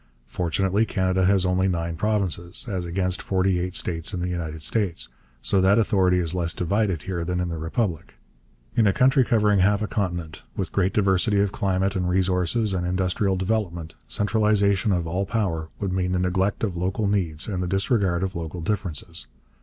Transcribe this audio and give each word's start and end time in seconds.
Fortunately 0.25 0.83
Canada 0.83 1.25
has 1.25 1.45
only 1.45 1.67
nine 1.67 1.95
provinces, 1.95 2.65
as 2.67 2.85
against 2.85 3.21
forty 3.21 3.59
eight 3.59 3.75
states 3.75 4.15
in 4.15 4.19
the 4.19 4.29
United 4.29 4.63
States, 4.63 5.09
so 5.43 5.61
that 5.61 5.77
authority 5.77 6.17
is 6.17 6.33
less 6.33 6.55
divided 6.55 7.03
here 7.03 7.23
than 7.23 7.39
in 7.39 7.49
the 7.49 7.57
Republic. 7.59 8.15
In 8.75 8.87
a 8.87 8.93
country 8.93 9.23
covering 9.23 9.59
half 9.59 9.79
a 9.83 9.87
continent, 9.87 10.41
with 10.57 10.71
great 10.71 10.91
diversity 10.95 11.39
of 11.39 11.51
climate 11.51 11.95
and 11.95 12.09
resources 12.09 12.73
and 12.73 12.87
industrial 12.87 13.35
development, 13.35 13.93
centralization 14.07 14.91
of 14.91 15.05
all 15.05 15.27
power 15.27 15.67
would 15.79 15.93
mean 15.93 16.13
the 16.13 16.17
neglect 16.17 16.63
of 16.63 16.75
local 16.75 17.05
needs 17.05 17.47
and 17.47 17.61
the 17.61 17.67
disregard 17.67 18.23
of 18.23 18.35
local 18.35 18.61
differences. 18.61 19.27